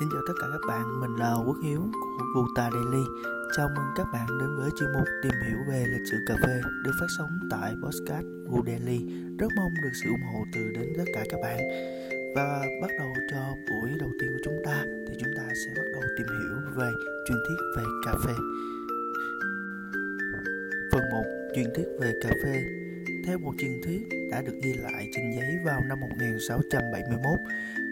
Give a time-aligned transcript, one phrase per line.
[0.00, 3.04] Xin chào tất cả các bạn, mình là Quốc Hiếu của Guta Daily.
[3.56, 6.60] Chào mừng các bạn đến với chuyên mục tìm hiểu về lịch sử cà phê
[6.84, 8.98] được phát sóng tại podcast Gu Daily.
[9.38, 11.58] Rất mong được sự ủng hộ từ đến tất cả các bạn.
[12.36, 13.40] Và bắt đầu cho
[13.70, 16.90] buổi đầu tiên của chúng ta thì chúng ta sẽ bắt đầu tìm hiểu về
[17.28, 18.32] truyền thuyết về cà phê.
[20.92, 21.22] Phần 1.
[21.54, 22.79] Truyền thuyết về cà phê
[23.26, 27.38] theo một truyền thuyết đã được ghi lại trên giấy vào năm 1671,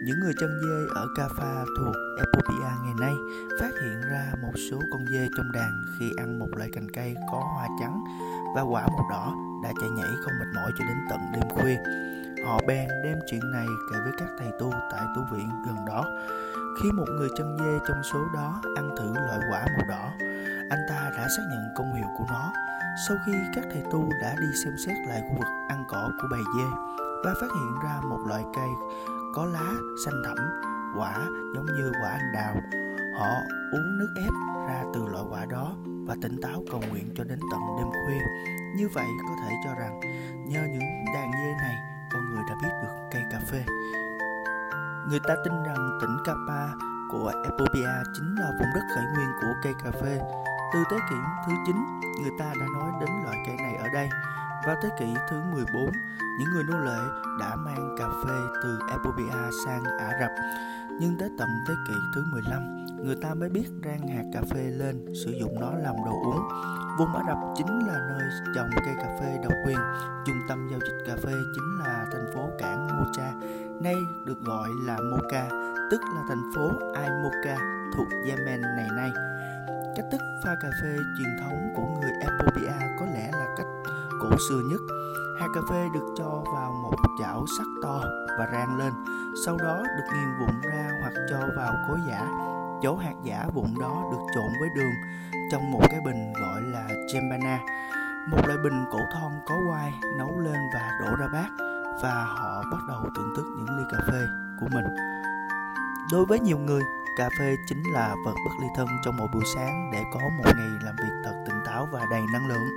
[0.05, 3.13] những người chân dê ở Kaffa thuộc Ethiopia ngày nay
[3.59, 7.15] phát hiện ra một số con dê trong đàn khi ăn một loại cành cây
[7.31, 8.03] có hoa trắng
[8.55, 11.77] và quả màu đỏ đã chạy nhảy không mệt mỏi cho đến tận đêm khuya.
[12.45, 16.05] Họ bèn đem chuyện này kể với các thầy tu tại tu viện gần đó.
[16.83, 20.11] Khi một người chân dê trong số đó ăn thử loại quả màu đỏ,
[20.69, 22.53] anh ta đã xác nhận công hiệu của nó
[23.07, 26.27] sau khi các thầy tu đã đi xem xét lại khu vực ăn cỏ của
[26.31, 26.65] bầy dê
[27.25, 28.69] và phát hiện ra một loại cây
[29.33, 29.73] có lá
[30.05, 30.37] xanh thẳm,
[30.97, 31.13] quả
[31.55, 32.55] giống như quả anh đào,
[33.19, 33.29] họ
[33.71, 34.33] uống nước ép
[34.67, 35.75] ra từ loại quả đó
[36.07, 38.21] và tỉnh táo cầu nguyện cho đến tận đêm khuya.
[38.75, 39.99] Như vậy có thể cho rằng
[40.47, 41.05] nhờ những
[45.09, 46.67] Người ta tin rằng tỉnh Kapa
[47.09, 50.19] của Ethiopia chính là vùng đất khởi nguyên của cây cà phê
[50.73, 51.15] từ thế kỷ
[51.47, 51.75] thứ 9,
[52.21, 54.09] người ta đã nói đến loại cây này ở đây.
[54.65, 55.91] Vào thế kỷ thứ 14,
[56.39, 56.99] những người nô lệ
[57.39, 60.31] đã mang cà phê từ Ethiopia sang Ả Rập.
[60.99, 64.63] Nhưng tới tận thế kỷ thứ 15, người ta mới biết rang hạt cà phê
[64.63, 66.41] lên, sử dụng nó làm đồ uống.
[66.99, 69.77] Vùng Ả Rập chính là nơi trồng cây cà phê độc quyền.
[70.25, 73.33] Trung tâm giao dịch cà phê chính là thành phố cảng Mocha,
[73.81, 75.49] nay được gọi là Mocha,
[75.91, 77.57] tức là thành phố Ai Mocha
[77.95, 79.11] thuộc Yemen ngày nay.
[79.95, 83.67] Cách thức pha cà phê truyền thống của người Ethiopia có lẽ là cách
[84.21, 84.81] cổ xưa nhất.
[85.39, 88.01] Hạt cà phê được cho vào một chảo sắt to
[88.39, 88.93] và rang lên,
[89.45, 92.27] sau đó được nghiền vụn ra hoặc cho vào cối giả.
[92.81, 94.93] Chỗ hạt giả vụn đó được trộn với đường
[95.51, 97.59] trong một cái bình gọi là chembana,
[98.31, 101.49] một loại bình cổ thon có quai nấu lên và đổ ra bát
[102.03, 104.21] và họ bắt đầu thưởng thức những ly cà phê
[104.59, 104.85] của mình.
[106.11, 106.83] Đối với nhiều người,
[107.19, 110.43] Cà phê chính là vật bất ly thân trong mỗi buổi sáng để có một
[110.45, 112.67] ngày làm việc thật tỉnh táo và đầy năng lượng.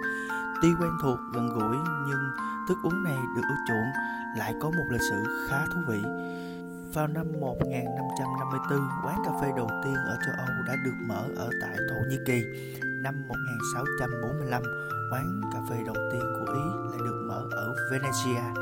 [0.63, 2.31] Tuy quen thuộc, gần gũi nhưng
[2.69, 3.91] thức uống này được ưa chuộng
[4.39, 6.03] lại có một lịch sử khá thú vị.
[6.95, 11.51] Vào năm 1554, quán cà phê đầu tiên ở châu Âu đã được mở ở
[11.61, 12.45] tại Thổ Nhĩ Kỳ.
[13.03, 14.63] Năm 1645,
[15.13, 18.55] quán cà phê đầu tiên của Ý lại được mở ở Venezia.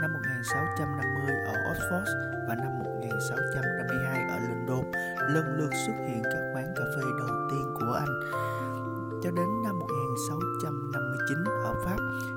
[0.00, 2.06] Năm 1650 ở Oxford
[2.48, 4.92] và năm 1652 ở London
[5.28, 8.20] lần lượt xuất hiện các quán cà phê đầu tiên của Anh.
[9.22, 9.78] Cho đến năm
[11.28, 11.96] 19 ở Pháp,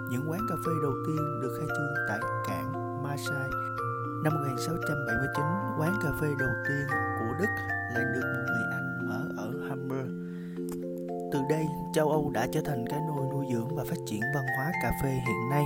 [0.09, 3.50] những quán cà phê đầu tiên được khai trương tại cảng Marseille.
[4.23, 5.46] Năm 1679,
[5.79, 6.88] quán cà phê đầu tiên
[7.19, 7.50] của Đức
[7.94, 10.09] lại được một người Anh mở ở Hamburg.
[11.31, 14.46] Từ đây, châu Âu đã trở thành cái nôi nuôi dưỡng và phát triển văn
[14.57, 15.66] hóa cà phê hiện nay.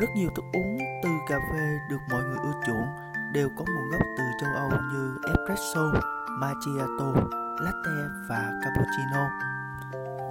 [0.00, 2.86] Rất nhiều thức uống từ cà phê được mọi người ưa chuộng
[3.32, 5.92] đều có nguồn gốc từ châu Âu như espresso,
[6.40, 7.12] macchiato,
[7.60, 9.28] latte và cappuccino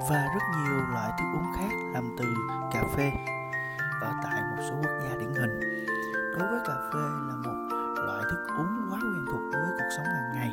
[0.09, 2.25] và rất nhiều loại thức uống khác làm từ
[2.72, 3.11] cà phê,
[4.01, 5.59] ở tại một số quốc gia điển hình.
[6.38, 7.69] Đối với cà phê là một
[8.06, 10.51] loại thức uống quá quen thuộc với cuộc sống hàng ngày.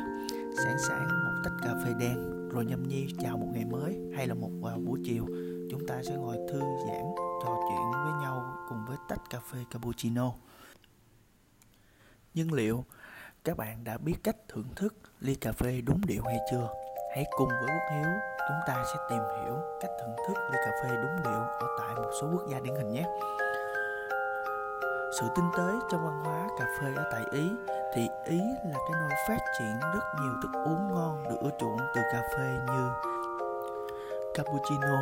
[0.63, 4.27] Sáng sáng một tách cà phê đen rồi nhâm nhi chào một ngày mới hay
[4.27, 5.25] là một vào buổi chiều
[5.71, 7.03] chúng ta sẽ ngồi thư giãn,
[7.43, 10.31] trò chuyện với nhau cùng với tách cà phê cappuccino.
[12.33, 12.85] Nhưng liệu
[13.43, 16.82] các bạn đã biết cách thưởng thức ly cà phê đúng điệu hay chưa?
[17.15, 18.09] Hãy cùng với Quốc Hiếu
[18.47, 21.95] chúng ta sẽ tìm hiểu cách thưởng thức ly cà phê đúng điệu ở tại
[21.95, 23.03] một số quốc gia điển hình nhé.
[25.19, 27.51] Sự tinh tế trong văn hóa cà phê ở tại Ý
[27.93, 31.77] thì Ý là cái nơi phát triển rất nhiều thức uống ngon được ưa chuộng
[31.95, 32.91] từ cà phê như
[34.33, 34.99] cappuccino,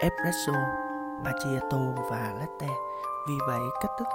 [0.00, 0.58] espresso,
[1.24, 2.74] macchiato và latte.
[3.28, 4.08] Vì vậy, cách thức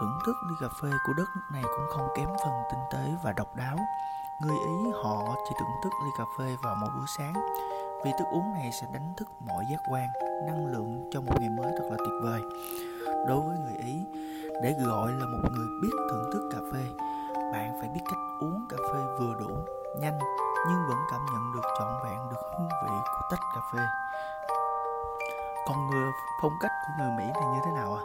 [0.00, 3.12] thưởng thức ly cà phê của đất nước này cũng không kém phần tinh tế
[3.24, 3.76] và độc đáo.
[4.46, 7.32] Người Ý họ chỉ thưởng thức ly cà phê vào mỗi buổi sáng
[8.04, 10.08] vì thức uống này sẽ đánh thức mọi giác quan,
[10.46, 12.40] năng lượng cho một ngày mới thật là tuyệt vời.
[13.28, 13.94] Đối với người Ý,
[14.62, 16.84] để gọi là một người biết thưởng thức cà phê,
[17.52, 19.50] bạn phải biết cách uống cà phê vừa đủ,
[20.00, 20.18] nhanh
[20.68, 23.82] nhưng vẫn cảm nhận được trọn vẹn được hương vị của tách cà phê.
[25.66, 26.10] Còn người
[26.42, 28.02] phong cách của người Mỹ thì như thế nào à?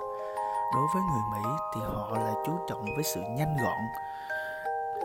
[0.74, 3.80] đối với người Mỹ thì họ lại chú trọng với sự nhanh gọn.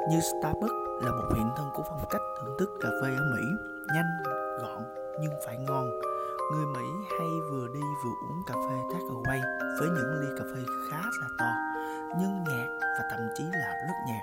[0.09, 3.43] Như Starbucks là một hiện thân của phong cách thưởng thức cà phê ở Mỹ,
[3.95, 4.23] nhanh,
[4.61, 4.83] gọn
[5.21, 5.91] nhưng phải ngon.
[6.53, 6.85] Người Mỹ
[7.19, 9.41] hay vừa đi vừa uống cà phê takeaway
[9.81, 10.61] với những ly cà phê
[10.91, 11.51] khá là to,
[12.19, 14.23] nhưng nhạt và thậm chí là rất nhạt.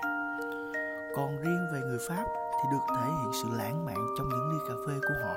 [1.16, 4.58] Còn riêng về người Pháp thì được thể hiện sự lãng mạn trong những ly
[4.68, 5.36] cà phê của họ.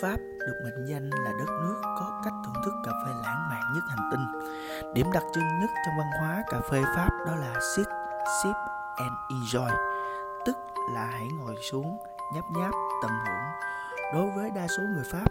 [0.00, 0.16] Pháp
[0.46, 3.84] được mệnh danh là đất nước có cách thưởng thức cà phê lãng mạn nhất
[3.88, 4.26] hành tinh.
[4.94, 7.86] Điểm đặc trưng nhất trong văn hóa cà phê Pháp đó là sit,
[8.42, 8.56] sip
[8.96, 9.70] and enjoy,
[10.46, 10.56] tức
[10.90, 11.98] là hãy ngồi xuống,
[12.34, 13.70] nhấp nháp, tận hưởng.
[14.14, 15.26] Đối với đa số người Pháp,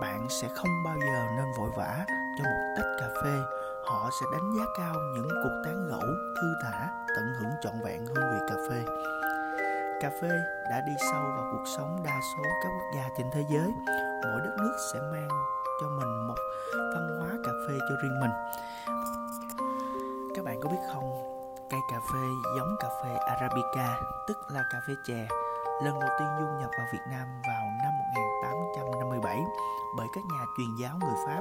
[0.00, 3.38] bạn sẽ không bao giờ nên vội vã cho một tách cà phê.
[3.84, 6.00] Họ sẽ đánh giá cao những cuộc tán gẫu,
[6.40, 8.84] thư thả, tận hưởng trọn vẹn hương vị cà phê.
[10.00, 10.30] Cà phê
[10.70, 13.72] đã đi sâu vào cuộc sống đa số các quốc gia trên thế giới.
[14.22, 15.28] Mỗi đất nước sẽ mang
[15.80, 16.38] cho mình một
[16.94, 18.30] văn hóa cà phê cho riêng mình.
[20.34, 21.37] Các bạn có biết không,
[21.70, 25.26] cây cà phê giống cà phê Arabica, tức là cà phê chè,
[25.84, 29.44] lần đầu tiên du nhập vào Việt Nam vào năm 1857
[29.96, 31.40] bởi các nhà truyền giáo người Pháp.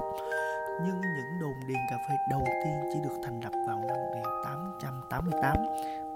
[0.82, 5.56] Nhưng những đồn điền cà phê đầu tiên chỉ được thành lập vào năm 1888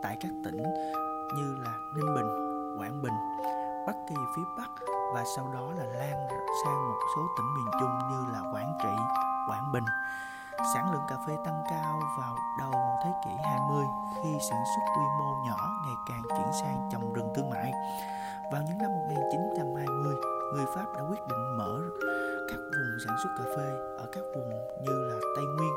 [0.04, 0.64] tại các tỉnh
[1.36, 2.30] như là Ninh Bình,
[2.80, 3.14] Quảng Bình,
[3.88, 4.70] Bắc Kỳ phía Bắc
[5.14, 6.28] và sau đó là lan
[6.64, 8.90] sang một số tỉnh miền Trung như là Quảng Trị,
[9.50, 9.84] Quảng Bình.
[10.74, 12.72] Sản lượng cà phê tăng cao vào đầu
[13.04, 13.86] thế kỷ 20
[14.24, 17.72] khi sản xuất quy mô nhỏ ngày càng chuyển sang trồng rừng thương mại.
[18.52, 20.16] Vào những năm 1920,
[20.54, 21.82] người Pháp đã quyết định mở
[22.50, 24.50] các vùng sản xuất cà phê ở các vùng
[24.82, 25.74] như là Tây Nguyên,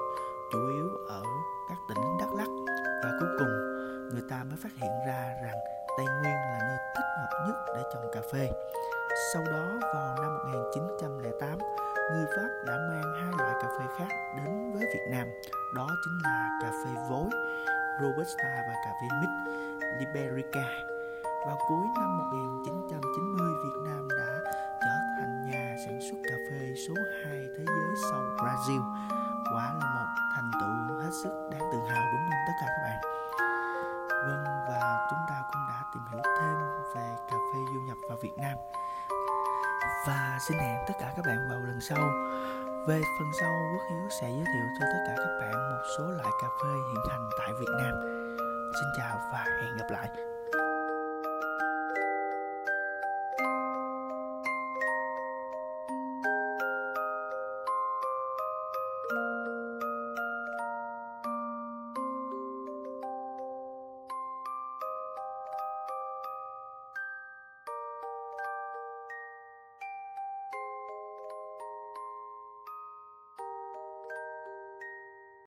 [0.52, 1.22] chủ yếu ở
[1.68, 2.48] các tỉnh Đắk Lắk
[3.04, 3.52] và cuối cùng
[4.12, 5.58] người ta mới phát hiện ra rằng
[5.96, 8.50] Tây Nguyên là nơi thích hợp nhất để trồng cà phê.
[9.34, 11.58] Sau đó vào năm 1908,
[12.12, 15.26] người Pháp đã mang hai loại cà phê khác đến với Việt Nam,
[15.74, 17.30] đó chính là cà phê vối
[18.00, 19.30] Robusta và cà phê mix
[19.98, 20.64] Liberica.
[21.46, 24.40] Vào cuối năm 1990, Việt Nam đã
[24.80, 28.82] trở thành nhà sản xuất cà phê số 2 thế giới sau Brazil.
[29.52, 32.82] Quả là một thành tựu hết sức đáng tự hào đúng không tất cả các
[32.82, 33.00] bạn?
[34.26, 36.56] Vâng và chúng ta cũng đã tìm hiểu thêm
[36.94, 38.58] về cà phê du nhập vào Việt Nam.
[40.06, 42.10] Và xin hẹn tất cả các bạn vào lần sau.
[42.86, 46.04] Về phần sau, Quốc Hiếu sẽ giới thiệu cho tất cả các bạn một số
[46.04, 47.94] loại cà phê hiện hành tại Việt Nam.
[48.74, 50.33] Xin chào và hẹn gặp lại.